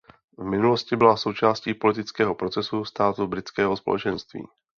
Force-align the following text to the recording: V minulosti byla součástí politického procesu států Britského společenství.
V 0.37 0.43
minulosti 0.45 0.95
byla 0.95 1.17
součástí 1.17 1.73
politického 1.73 2.35
procesu 2.35 2.85
států 2.85 3.27
Britského 3.27 3.77
společenství. 3.77 4.43